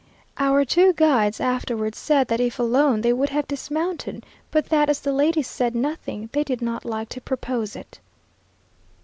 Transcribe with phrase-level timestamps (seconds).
[0.39, 5.01] Our two guides afterwards said that if alone, they would have dismounted; but that as
[5.01, 7.99] the ladies said nothing, they did not like to propose it.